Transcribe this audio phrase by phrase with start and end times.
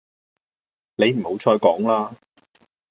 [0.95, 2.15] 你唔好再講啦